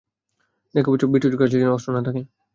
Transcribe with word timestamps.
দেখে 0.75 0.89
নিস, 0.91 1.11
বিট্টুর 1.11 1.39
কাছে 1.41 1.55
যেনো 1.55 1.73
অস্ত্র 1.75 1.89
না 1.95 2.01
থাকে। 2.07 2.21